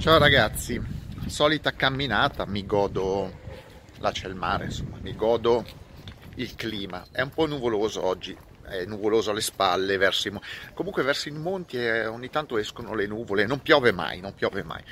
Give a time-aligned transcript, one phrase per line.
[0.00, 0.80] Ciao ragazzi,
[1.26, 3.38] solita camminata, mi godo,
[3.98, 5.62] là c'è il mare, insomma, mi godo
[6.36, 7.08] il clima.
[7.10, 10.40] È un po' nuvoloso oggi, è nuvoloso alle spalle, verso i,
[10.72, 14.62] comunque verso i monti eh, ogni tanto escono le nuvole, non piove mai, non piove
[14.62, 14.82] mai.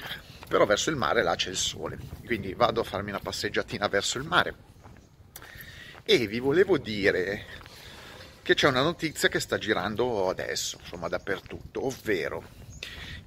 [0.46, 1.96] Però verso il mare là c'è il sole,
[2.26, 4.54] quindi vado a farmi una passeggiatina verso il mare.
[6.02, 7.46] E vi volevo dire
[8.42, 12.57] che c'è una notizia che sta girando adesso, insomma, dappertutto, ovvero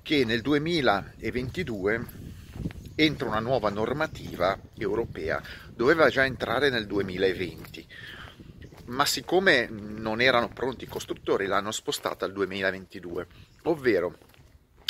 [0.02, 2.06] che nel 2022
[2.96, 5.42] entra una nuova normativa europea,
[5.74, 7.88] doveva già entrare nel 2020,
[8.86, 13.28] ma siccome non erano pronti i costruttori l'hanno spostata al 2022,
[13.64, 14.18] ovvero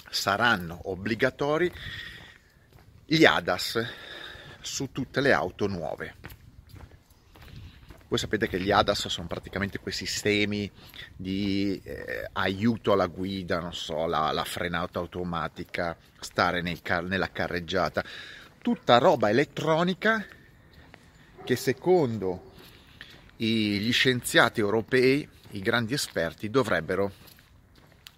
[0.10, 1.72] saranno obbligatori
[3.06, 3.86] gli ADAS
[4.62, 6.16] su tutte le auto nuove.
[8.12, 10.70] Voi sapete che gli ADAS sono praticamente quei sistemi
[11.16, 18.04] di eh, aiuto alla guida, non so, la, la frenata automatica, stare car- nella carreggiata,
[18.62, 20.26] tutta roba elettronica
[21.46, 22.52] che secondo
[23.38, 27.14] gli scienziati europei, i grandi esperti, dovrebbero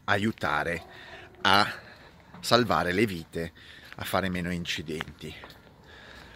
[0.06, 0.84] aiutare
[1.42, 1.72] a
[2.40, 3.52] salvare le vite,
[3.98, 5.32] a fare meno incidenti.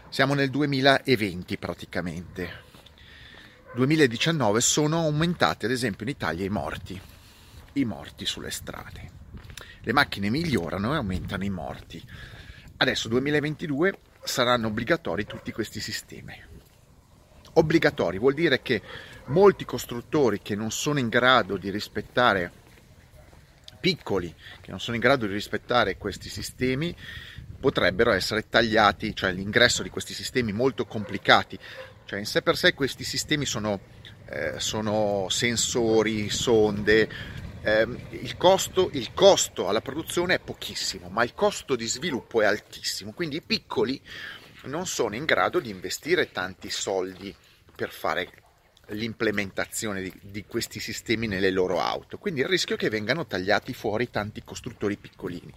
[0.09, 2.65] Siamo nel 2020 praticamente
[3.77, 6.99] 2019 sono aumentati ad esempio in Italia i morti,
[7.73, 9.11] i morti sulle strade.
[9.81, 12.03] Le macchine migliorano e aumentano i morti.
[12.77, 16.33] Adesso 2022 saranno obbligatori tutti questi sistemi.
[17.53, 18.81] Obbligatori vuol dire che
[19.25, 22.51] molti costruttori che non sono in grado di rispettare
[23.79, 26.95] piccoli che non sono in grado di rispettare questi sistemi
[27.59, 31.59] potrebbero essere tagliati, cioè l'ingresso di questi sistemi molto complicati
[32.07, 33.81] cioè in sé per sé questi sistemi sono,
[34.29, 37.09] eh, sono sensori, sonde,
[37.61, 42.45] eh, il, costo, il costo alla produzione è pochissimo, ma il costo di sviluppo è
[42.45, 44.01] altissimo, quindi i piccoli
[44.63, 47.35] non sono in grado di investire tanti soldi
[47.75, 48.31] per fare
[48.91, 52.17] l'implementazione di, di, questi sistemi nelle loro auto.
[52.17, 55.53] Quindi il rischio è che vengano tagliati fuori tanti costruttori piccolini,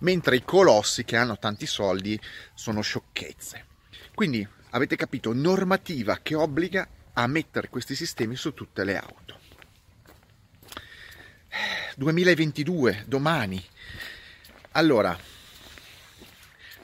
[0.00, 2.18] mentre i colossi che hanno tanti soldi
[2.54, 3.66] sono sciocchezze.
[4.14, 9.38] Quindi avete capito, normativa che obbliga a mettere questi sistemi su tutte le auto.
[11.96, 13.62] 2022, domani.
[14.72, 15.18] Allora,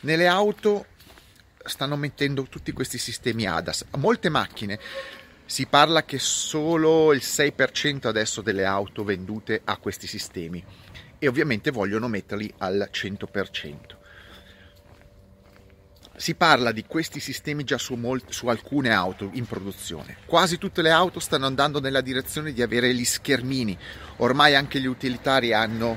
[0.01, 0.87] nelle auto
[1.65, 3.87] stanno mettendo tutti questi sistemi ADAS.
[3.97, 4.79] Molte macchine
[5.47, 10.65] si parla che solo il 6% adesso delle auto vendute ha questi sistemi
[11.19, 14.03] e ovviamente vogliono metterli al 100%
[16.17, 20.19] si parla di questi sistemi già su, molt- su, alcune auto in produzione.
[20.27, 23.77] Quasi tutte le auto stanno andando nella direzione di avere gli schermini.
[24.19, 25.97] Ormai anche gli utilitari hanno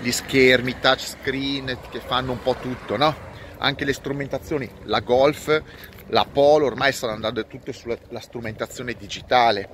[0.00, 3.14] gli schermi, touchscreen che fanno un po' tutto, no?
[3.58, 5.62] Anche le strumentazioni, la Golf,
[6.08, 9.68] la Polo, ormai stanno andando tutto sulla strumentazione digitale.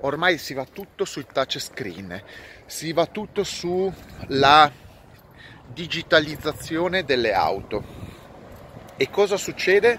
[0.00, 2.22] Ormai si va tutto sul touchscreen,
[2.66, 4.70] si va tutto sulla
[5.72, 8.13] digitalizzazione delle auto
[8.96, 9.98] e cosa succede?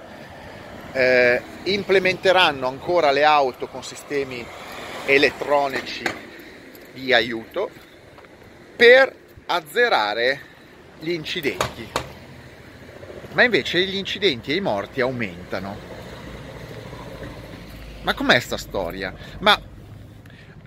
[0.91, 4.45] Eh, implementeranno ancora le auto con sistemi
[5.05, 6.03] elettronici
[6.93, 7.69] di aiuto
[8.75, 9.13] per
[9.47, 10.41] azzerare
[10.99, 11.87] gli incidenti.
[13.33, 15.93] Ma invece gli incidenti e i morti aumentano.
[18.03, 19.13] Ma com'è sta storia?
[19.39, 19.59] Ma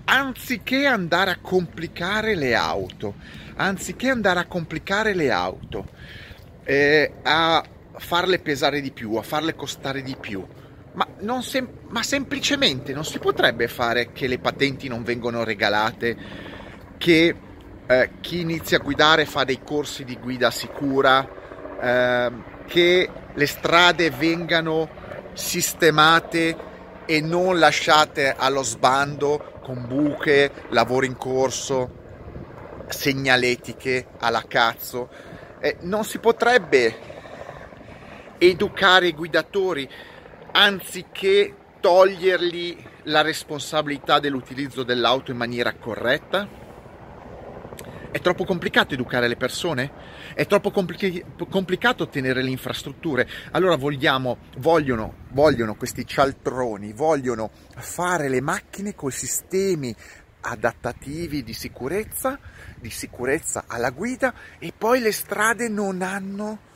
[0.05, 3.15] anziché andare a complicare le auto,
[3.55, 5.87] anziché andare a complicare le auto,
[6.63, 7.63] eh, a
[7.99, 10.45] farle pesare di più, a farle costare di più.
[10.93, 11.07] Ma,
[11.41, 16.17] sem- ma, semplicemente non si potrebbe fare che le patenti non vengono regalate,
[16.97, 17.35] che
[17.85, 21.27] eh, chi inizia a guidare fa dei corsi di guida sicura,
[21.81, 22.31] eh,
[22.65, 24.89] che le strade vengano
[25.33, 26.67] sistemate
[27.05, 31.97] e non lasciate allo sbando con buche, lavori in corso,
[32.87, 35.09] segnaletiche alla cazzo.
[35.59, 37.08] Eh, non si potrebbe
[38.39, 39.87] educare i guidatori
[40.51, 46.67] anziché togliergli la responsabilità dell'utilizzo dell'auto in maniera corretta?
[48.11, 49.91] È troppo complicato educare le persone?
[50.33, 53.29] È troppo compli- complicato ottenere le infrastrutture?
[53.51, 59.95] Allora vogliamo, vogliono, vogliono questi cialtroni, vogliono fare le macchine con sistemi
[60.41, 62.39] adattativi di sicurezza,
[62.79, 66.67] di sicurezza alla guida e poi le strade non hanno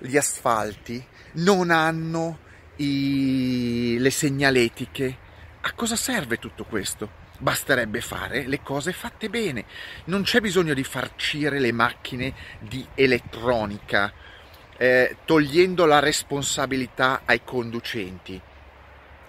[0.00, 1.02] gli asfalti
[1.34, 2.38] non hanno
[2.76, 5.28] i, le segnaletiche.
[5.62, 7.20] A cosa serve tutto questo?
[7.40, 9.64] basterebbe fare le cose fatte bene.
[10.04, 14.12] Non c'è bisogno di farcire le macchine di elettronica,
[14.76, 18.40] eh, togliendo la responsabilità ai conducenti.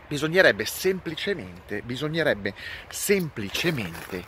[0.07, 2.53] Bisognerebbe semplicemente, bisognerebbe
[2.89, 4.25] semplicemente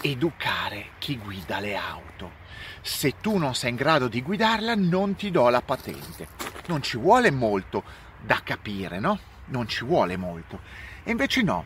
[0.00, 2.39] educare chi guida le auto.
[2.82, 6.28] Se tu non sei in grado di guidarla, non ti do la patente.
[6.66, 7.84] Non ci vuole molto
[8.20, 9.18] da capire, no?
[9.46, 10.60] Non ci vuole molto.
[11.02, 11.64] E invece no,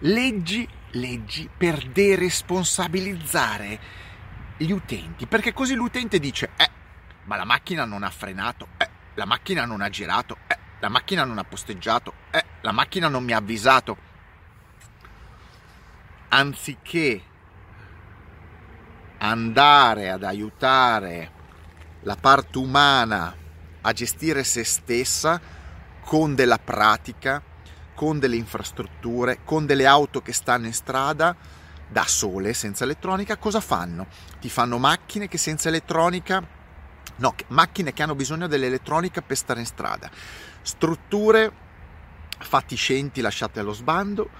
[0.00, 3.80] leggi, leggi per deresponsabilizzare
[4.56, 6.70] gli utenti, perché così l'utente dice, eh,
[7.24, 11.24] ma la macchina non ha frenato, eh, la macchina non ha girato, eh, la macchina
[11.24, 14.10] non ha posteggiato, eh, la macchina non mi ha avvisato.
[16.28, 17.22] Anziché
[19.24, 21.30] andare ad aiutare
[22.02, 23.34] la parte umana
[23.80, 25.40] a gestire se stessa
[26.04, 27.40] con della pratica,
[27.94, 31.36] con delle infrastrutture, con delle auto che stanno in strada
[31.88, 34.06] da sole, senza elettronica, cosa fanno?
[34.40, 36.44] Ti fanno macchine che senza elettronica,
[37.16, 40.10] no, macchine che hanno bisogno dell'elettronica per stare in strada,
[40.62, 41.52] strutture
[42.38, 44.30] fatiscenti lasciate allo sbando,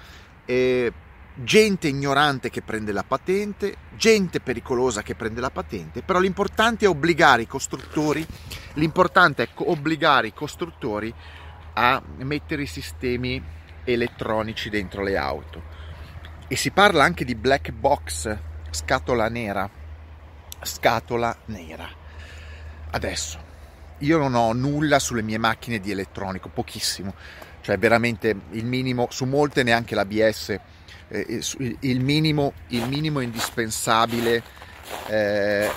[1.35, 6.89] gente ignorante che prende la patente, gente pericolosa che prende la patente, però l'importante è
[6.89, 8.27] obbligare i costruttori,
[8.75, 11.13] l'importante è obbligare i costruttori
[11.75, 13.43] a mettere i sistemi
[13.85, 15.63] elettronici dentro le auto.
[16.49, 18.37] E si parla anche di black box,
[18.71, 19.69] scatola nera.
[20.61, 21.89] Scatola nera.
[22.91, 23.39] Adesso,
[23.99, 27.15] io non ho nulla sulle mie macchine di elettronico, pochissimo.
[27.63, 30.61] Cioè veramente il minimo, su molte neanche l'ABS,
[31.09, 34.43] il, minimo, il minimo indispensabile
[35.09, 35.71] eh,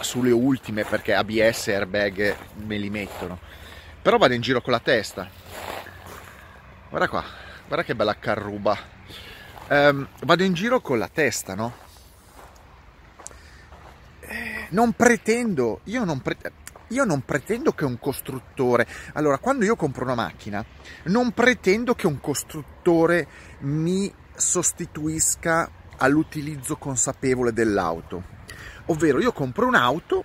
[0.00, 3.38] sulle ultime perché ABS e airbag me li mettono.
[4.00, 5.28] Però vado in giro con la testa.
[6.88, 7.24] Guarda qua
[7.72, 8.76] guarda che bella carruba.
[9.68, 11.72] Ehm, vado in giro con la testa no?
[14.20, 19.76] Eh, non pretendo io non pretendo io non pretendo che un costruttore, allora quando io
[19.76, 20.62] compro una macchina,
[21.04, 23.26] non pretendo che un costruttore
[23.60, 28.40] mi sostituisca all'utilizzo consapevole dell'auto.
[28.86, 30.24] Ovvero io compro un'auto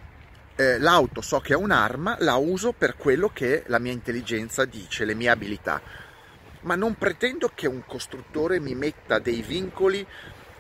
[0.58, 5.06] eh, l'auto so che è un'arma, la uso per quello che la mia intelligenza dice,
[5.06, 5.80] le mie abilità.
[6.62, 10.06] Ma non pretendo che un costruttore mi metta dei vincoli,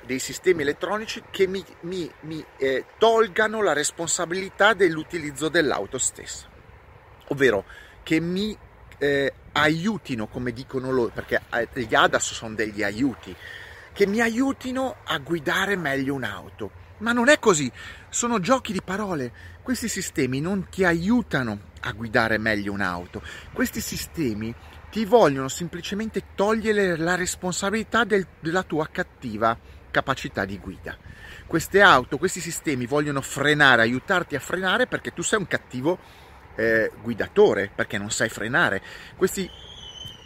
[0.05, 6.47] dei sistemi elettronici che mi, mi, mi eh, tolgano la responsabilità dell'utilizzo dell'auto stessa.
[7.29, 7.65] Ovvero
[8.03, 8.55] che mi
[8.97, 13.35] eh, aiutino, come dicono loro, perché eh, gli ADAS sono degli aiuti,
[13.93, 17.71] che mi aiutino a guidare meglio un'auto ma non è così,
[18.09, 19.31] sono giochi di parole.
[19.61, 23.21] Questi sistemi non ti aiutano a guidare meglio un'auto.
[23.51, 24.53] Questi sistemi
[24.89, 29.57] ti vogliono semplicemente togliere la responsabilità del, della tua cattiva
[29.91, 30.97] capacità di guida.
[31.45, 36.25] Queste auto, questi sistemi vogliono frenare, aiutarti a frenare perché tu sei un cattivo
[36.57, 38.81] eh, guidatore, perché non sai frenare.
[39.15, 39.49] Questi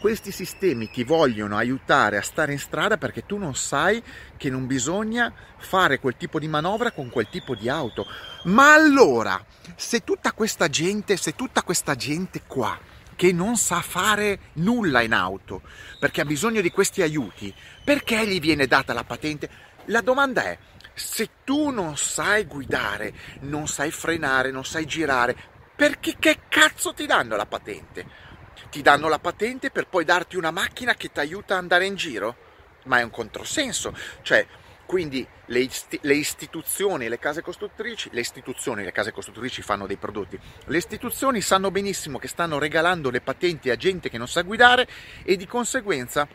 [0.01, 4.01] questi sistemi ti vogliono aiutare a stare in strada perché tu non sai
[4.35, 8.07] che non bisogna fare quel tipo di manovra con quel tipo di auto.
[8.45, 9.39] Ma allora,
[9.75, 12.75] se tutta questa gente, se tutta questa gente qua
[13.15, 15.61] che non sa fare nulla in auto
[15.99, 19.49] perché ha bisogno di questi aiuti, perché gli viene data la patente?
[19.85, 20.57] La domanda è,
[20.95, 25.35] se tu non sai guidare, non sai frenare, non sai girare,
[25.81, 28.29] perché che cazzo ti danno la patente?
[28.69, 31.95] ti danno la patente per poi darti una macchina che ti aiuta ad andare in
[31.95, 32.35] giro?
[32.83, 34.45] Ma è un controsenso, cioè
[34.85, 39.97] quindi le, isti- le, istituzioni, le case costruttrici, le istituzioni, le case costruttrici fanno dei
[39.97, 44.43] prodotti, le istituzioni sanno benissimo che stanno regalando le patenti a gente che non sa
[44.43, 44.88] guidare
[45.23, 46.27] e di conseguenza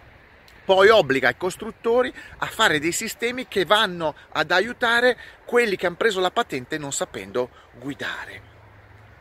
[0.64, 5.94] poi obbliga i costruttori a fare dei sistemi che vanno ad aiutare quelli che hanno
[5.94, 8.54] preso la patente non sapendo guidare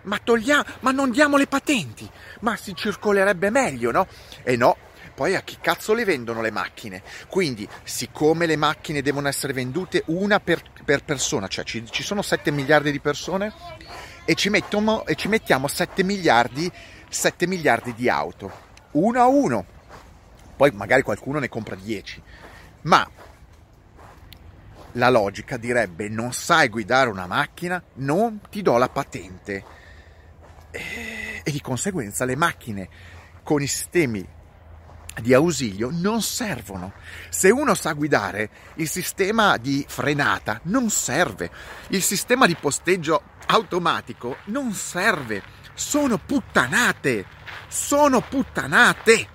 [0.06, 2.10] ma togliamo, ma non diamo le patenti,
[2.42, 4.08] ma si circolerebbe meglio, no?
[4.44, 4.78] E no,
[5.14, 7.02] poi a chi cazzo le vendono le macchine?
[7.28, 12.22] Quindi, siccome le macchine devono essere vendute una per, per persona, cioè ci, ci, sono
[12.22, 13.54] 7 miliardi di persone
[14.26, 16.72] e ci, mettono, e ci mettiamo 7 miliardi,
[17.10, 18.52] 7 miliardi di auto,
[18.92, 19.66] uno a uno.
[20.56, 22.22] Poi magari qualcuno ne compra 10,
[22.84, 23.08] ma
[24.94, 29.84] la logica direbbe non sai guidare una macchina, non ti do la patente
[31.44, 32.90] e di conseguenza le macchine
[33.44, 34.28] con i sistemi
[35.22, 36.94] di ausilio non servono.
[37.30, 41.50] Se uno sa guidare, il sistema di frenata non serve,
[41.90, 45.42] il sistema di posteggio automatico non serve.
[45.74, 47.26] Sono puttanate,
[47.68, 49.30] sono puttanate.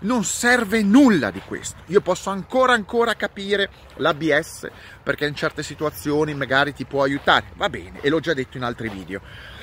[0.00, 1.82] non serve nulla di questo.
[1.86, 4.68] Io posso ancora ancora capire l'ABS
[5.02, 8.62] perché in certe situazioni magari ti può aiutare, va bene, e l'ho già detto in
[8.62, 9.20] altri video.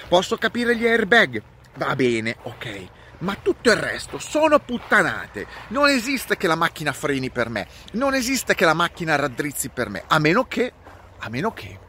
[0.07, 1.41] Posso capire gli airbag,
[1.75, 2.87] va bene, ok.
[3.19, 5.47] Ma tutto il resto sono puttanate.
[5.69, 9.89] Non esiste che la macchina freni per me, non esiste che la macchina raddrizzi per
[9.89, 10.71] me, a meno che,
[11.17, 11.79] a meno che,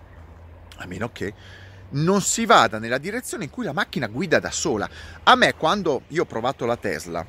[0.76, 1.34] a meno che
[1.88, 4.88] non si vada nella direzione in cui la macchina guida da sola.
[5.24, 7.24] A me quando io ho provato la Tesla,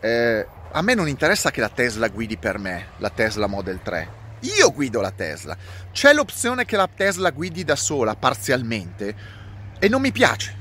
[0.00, 4.16] eh, a me non interessa che la Tesla guidi per me, la Tesla Model 3.
[4.40, 5.56] Io guido la Tesla.
[5.92, 9.37] C'è l'opzione che la Tesla guidi da sola parzialmente
[9.78, 10.56] e non mi piace.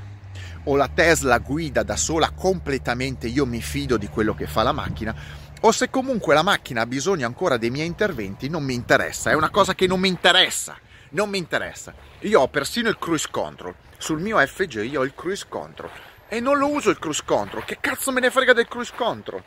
[0.65, 4.73] O la Tesla guida da sola completamente, io mi fido di quello che fa la
[4.73, 5.15] macchina,
[5.61, 9.33] o se comunque la macchina ha bisogno ancora dei miei interventi, non mi interessa, è
[9.33, 10.77] una cosa che non mi interessa,
[11.11, 11.93] non mi interessa.
[12.19, 15.89] Io ho persino il cruise control, sul mio FG io ho il cruise control
[16.27, 17.65] e non lo uso il cruise control.
[17.65, 19.43] Che cazzo me ne frega del cruise control?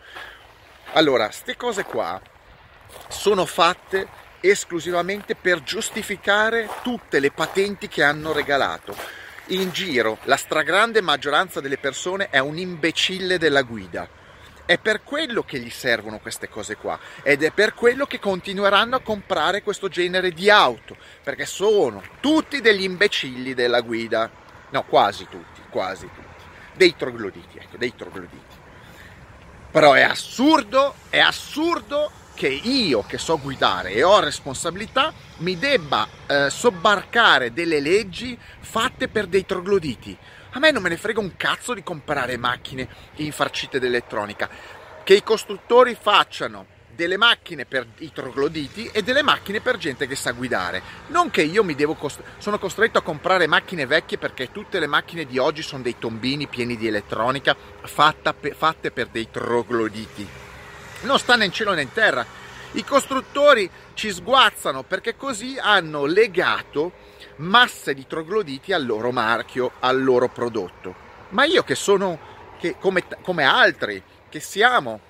[0.94, 2.20] Allora, queste cose qua
[3.08, 4.08] sono fatte
[4.40, 8.96] esclusivamente per giustificare tutte le patenti che hanno regalato.
[9.50, 14.08] In giro la stragrande maggioranza delle persone è un imbecille della guida.
[14.64, 18.94] È per quello che gli servono queste cose qua ed è per quello che continueranno
[18.94, 24.30] a comprare questo genere di auto, perché sono tutti degli imbecilli della guida.
[24.70, 26.28] No, quasi tutti, quasi tutti
[26.74, 28.58] dei trogloditi, ecco, dei trogloditi.
[29.72, 36.08] Però è assurdo, è assurdo che io che so guidare e ho responsabilità mi debba
[36.26, 40.16] eh, sobbarcare delle leggi fatte per dei trogloditi.
[40.52, 44.48] A me non me ne frega un cazzo di comprare macchine infarcite d'elettronica.
[45.04, 50.16] Che i costruttori facciano delle macchine per i trogloditi e delle macchine per gente che
[50.16, 50.80] sa guidare.
[51.08, 54.86] Non che io mi devo cost- sono costretto a comprare macchine vecchie perché tutte le
[54.86, 60.48] macchine di oggi sono dei tombini pieni di elettronica pe- fatte per dei trogloditi.
[61.02, 62.26] Non sta né in cielo né in terra.
[62.72, 66.92] I costruttori ci sguazzano perché così hanno legato
[67.36, 70.94] masse di trogloditi al loro marchio, al loro prodotto.
[71.30, 72.18] Ma io che sono,
[72.58, 75.00] che come, come altri, che siamo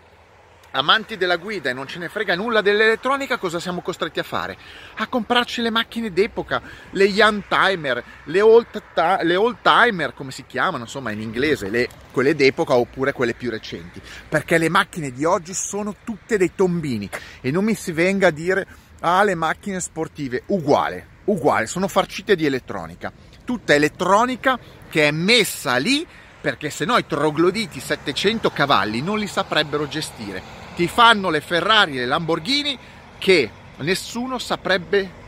[0.73, 4.57] amanti della guida e non ce ne frega nulla dell'elettronica, cosa siamo costretti a fare?
[4.97, 6.61] A comprarci le macchine d'epoca,
[6.91, 11.69] le young timer, le old, ta- le old timer, come si chiamano, insomma in inglese,
[11.69, 16.55] le, quelle d'epoca oppure quelle più recenti, perché le macchine di oggi sono tutte dei
[16.55, 17.09] tombini.
[17.41, 18.67] E non mi si venga a dire
[19.01, 23.13] ah le macchine sportive, uguale, uguale, sono farcite di elettronica,
[23.45, 24.59] tutta elettronica
[24.89, 26.07] che è messa lì
[26.41, 31.97] perché se no i trogloditi 700 cavalli non li saprebbero gestire ti fanno le Ferrari
[31.97, 32.79] e le Lamborghini
[33.19, 35.19] che nessuno saprebbe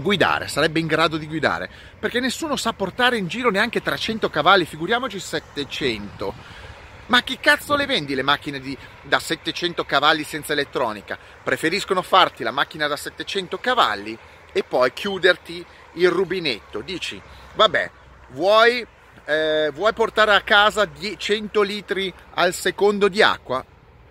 [0.00, 4.64] guidare, sarebbe in grado di guidare, perché nessuno sa portare in giro neanche 300 cavalli,
[4.64, 6.64] figuriamoci 700.
[7.06, 11.16] Ma chi cazzo le vendi le macchine di, da 700 cavalli senza elettronica?
[11.42, 14.18] Preferiscono farti la macchina da 700 cavalli
[14.52, 15.64] e poi chiuderti
[15.94, 16.80] il rubinetto.
[16.80, 17.20] Dici,
[17.54, 17.90] vabbè,
[18.30, 18.84] vuoi,
[19.24, 23.64] eh, vuoi portare a casa 100 litri al secondo di acqua?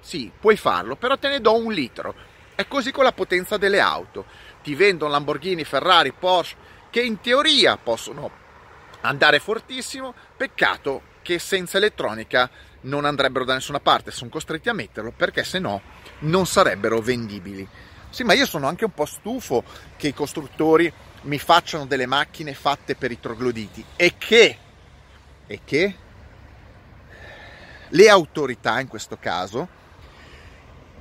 [0.05, 2.13] Sì, puoi farlo, però te ne do un litro.
[2.53, 4.25] È così con la potenza delle auto.
[4.61, 6.55] Ti vendono Lamborghini, Ferrari, Porsche,
[6.91, 8.29] che in teoria possono
[9.01, 12.47] andare fortissimo, peccato che senza elettronica
[12.81, 15.81] non andrebbero da nessuna parte, sono costretti a metterlo perché se no
[16.19, 17.67] non sarebbero vendibili.
[18.11, 19.63] Sì, ma io sono anche un po' stufo
[19.97, 24.57] che i costruttori mi facciano delle macchine fatte per i trogloditi e che,
[25.47, 25.95] e che
[27.89, 29.81] le autorità in questo caso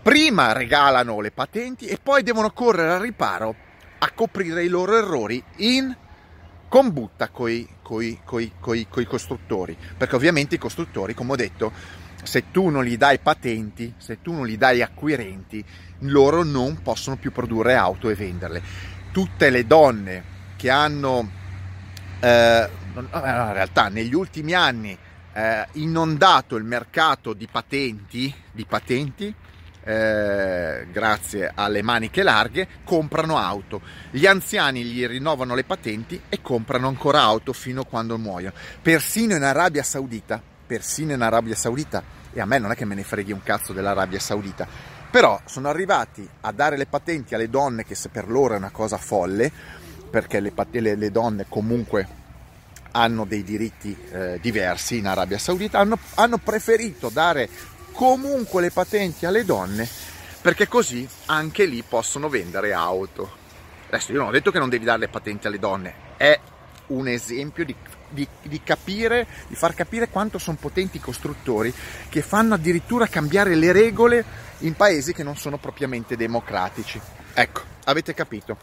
[0.04, 3.56] prima regalano le patenti e poi devono correre al riparo
[4.00, 5.96] a coprire i loro errori in
[6.68, 8.20] combutta coi, coi
[9.08, 11.72] costruttori, perché ovviamente i costruttori, come ho detto,
[12.22, 15.64] se tu non gli dai patenti, se tu non gli dai acquirenti,
[16.00, 18.62] loro non possono più produrre auto e venderle.
[19.10, 20.24] Tutte le donne
[20.56, 21.30] che hanno,
[22.20, 24.98] eh, in realtà negli ultimi anni,
[25.32, 29.34] eh, inondato il mercato di patenti, di patenti
[29.84, 33.82] eh, grazie alle maniche larghe, comprano auto.
[34.10, 38.54] Gli anziani gli rinnovano le patenti e comprano ancora auto fino a quando muoiono.
[38.80, 42.94] Persino in Arabia Saudita, persino in Arabia Saudita, e a me non è che me
[42.94, 44.66] ne freghi un cazzo dell'Arabia Saudita,
[45.10, 48.96] però sono arrivati a dare le patenti alle donne, che per loro è una cosa
[48.96, 49.52] folle,
[50.10, 52.22] perché le, le, le donne comunque
[52.96, 57.48] hanno dei diritti eh, diversi in Arabia Saudita, hanno, hanno preferito dare
[57.94, 59.88] comunque le patenti alle donne
[60.40, 63.42] perché così anche lì possono vendere auto.
[63.86, 66.38] Adesso io non ho detto che non devi dare le patenti alle donne, è
[66.88, 67.74] un esempio di
[68.14, 71.74] di, di, capire, di far capire quanto sono potenti i costruttori
[72.08, 74.24] che fanno addirittura cambiare le regole
[74.58, 77.00] in paesi che non sono propriamente democratici.
[77.34, 78.56] Ecco, avete capito.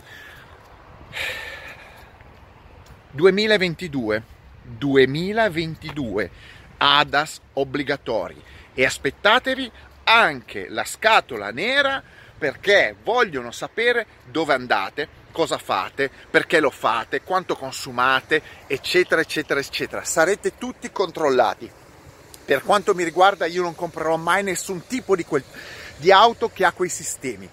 [3.11, 4.23] 2022,
[4.63, 6.31] 2022,
[6.77, 8.41] ADAS obbligatori
[8.73, 9.71] e aspettatevi
[10.03, 12.01] anche la scatola nera
[12.37, 20.03] perché vogliono sapere dove andate, cosa fate, perché lo fate, quanto consumate, eccetera, eccetera, eccetera.
[20.03, 21.71] Sarete tutti controllati.
[22.43, 25.43] Per quanto mi riguarda io non comprerò mai nessun tipo di, quel,
[25.97, 27.47] di auto che ha quei sistemi.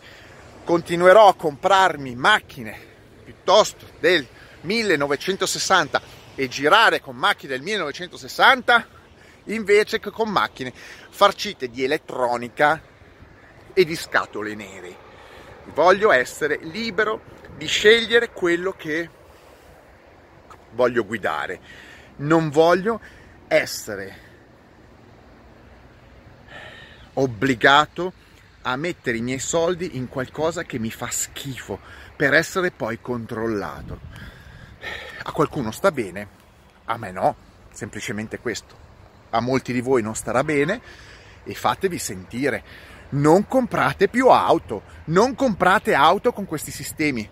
[0.65, 2.79] Continuerò a comprarmi macchine
[3.25, 4.27] piuttosto del
[4.63, 6.01] 1960
[6.35, 8.97] e girare con macchine del 1960
[9.55, 12.81] invece che con macchine farcite di elettronica
[13.73, 15.07] e di scatole nere.
[15.75, 17.23] Voglio essere libero
[17.57, 19.11] di scegliere quello che
[20.73, 21.61] voglio guidare.
[22.17, 23.01] Non voglio
[23.47, 24.27] essere
[27.15, 28.13] obbligato
[28.63, 31.79] a mettere i miei soldi in qualcosa che mi fa schifo
[32.17, 34.01] per essere poi controllato.
[35.23, 36.29] A qualcuno sta bene,
[36.85, 37.37] a me no,
[37.71, 38.88] semplicemente questo.
[39.31, 40.81] A molti di voi non starà bene
[41.45, 42.63] e fatevi sentire.
[43.11, 47.29] Non comprate più auto, non comprate auto con questi sistemi.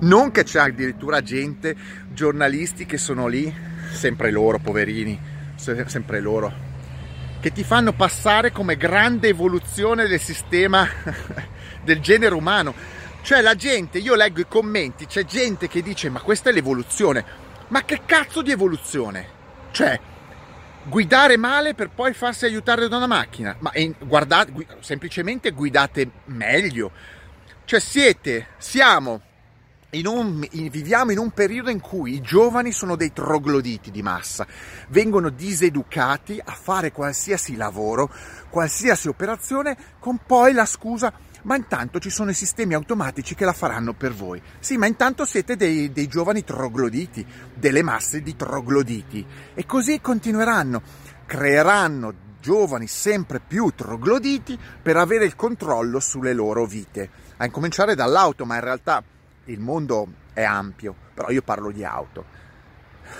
[0.00, 1.76] Non che c'è addirittura gente,
[2.12, 3.52] giornalisti che sono lì,
[3.92, 5.18] sempre loro, poverini,
[5.54, 6.52] sempre loro,
[7.40, 10.88] che ti fanno passare come grande evoluzione del sistema
[11.82, 12.74] del genere umano.
[13.22, 17.50] Cioè la gente, io leggo i commenti, c'è gente che dice ma questa è l'evoluzione.
[17.72, 19.26] Ma che cazzo di evoluzione?
[19.70, 19.98] Cioè,
[20.84, 23.56] guidare male per poi farsi aiutare da una macchina.
[23.60, 26.90] Ma guardate, semplicemente guidate meglio.
[27.64, 29.22] Cioè siete, siamo
[29.92, 34.02] in un, in, viviamo in un periodo in cui i giovani sono dei trogloditi di
[34.02, 34.46] massa,
[34.88, 38.12] vengono diseducati a fare qualsiasi lavoro,
[38.50, 41.10] qualsiasi operazione, con poi la scusa
[41.42, 44.40] ma intanto ci sono i sistemi automatici che la faranno per voi.
[44.58, 49.24] Sì, ma intanto siete dei, dei giovani trogloditi, delle masse di trogloditi.
[49.54, 50.82] E così continueranno,
[51.26, 58.44] creeranno giovani sempre più trogloditi per avere il controllo sulle loro vite, a incominciare dall'auto,
[58.44, 59.02] ma in realtà
[59.44, 62.40] il mondo è ampio, però io parlo di auto.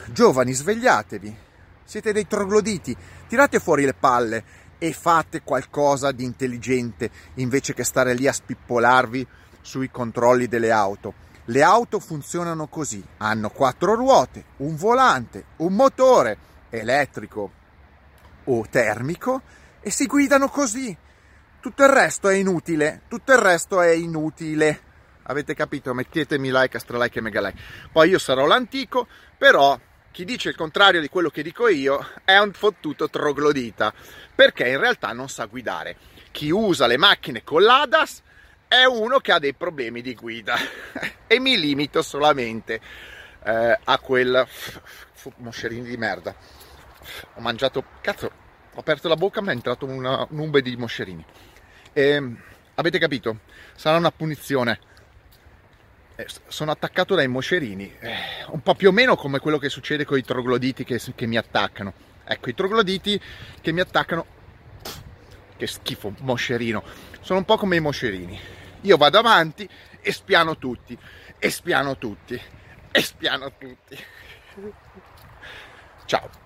[0.06, 1.37] Giovani, svegliatevi,
[1.85, 2.96] siete dei trogloditi,
[3.28, 4.44] tirate fuori le palle
[4.82, 9.24] e fate qualcosa di intelligente invece che stare lì a spippolarvi
[9.60, 11.14] sui controlli delle auto.
[11.44, 16.36] Le auto funzionano così, hanno quattro ruote, un volante, un motore
[16.70, 17.52] elettrico
[18.42, 19.42] o termico
[19.80, 20.96] e si guidano così.
[21.60, 24.80] Tutto il resto è inutile, tutto il resto è inutile.
[25.22, 25.94] Avete capito?
[25.94, 27.60] Mettetemi like, astra like e mega like.
[27.92, 29.06] Poi io sarò l'antico,
[29.38, 29.78] però
[30.12, 33.92] chi dice il contrario di quello che dico io è un fottuto troglodita,
[34.35, 35.96] perché in realtà non sa guidare.
[36.31, 38.22] Chi usa le macchine con l'ADAS
[38.68, 40.57] è uno che ha dei problemi di guida
[41.27, 42.81] e mi limito solamente
[43.42, 44.46] eh, a quel
[45.37, 46.35] moscerini di merda.
[47.35, 48.31] Ho mangiato, cazzo,
[48.72, 51.25] ho aperto la bocca, mi è entrato una nube di moscerini.
[51.92, 52.42] E, ehm,
[52.75, 53.38] avete capito?
[53.75, 54.79] Sarà una punizione
[56.46, 58.14] sono attaccato dai moscerini, eh,
[58.48, 61.37] un po' più o meno come quello che succede con i trogloditi che, che mi
[61.37, 61.92] attaccano.
[62.24, 63.20] Ecco, i trogloditi
[63.61, 64.26] che mi attaccano,
[65.56, 66.82] che schifo, moscerino,
[67.20, 68.38] sono un po' come i moscerini.
[68.82, 69.68] Io vado avanti
[70.00, 70.96] e spiano tutti,
[71.38, 72.40] e spiano tutti,
[72.90, 73.98] e spiano tutti.
[76.06, 76.41] Ciao.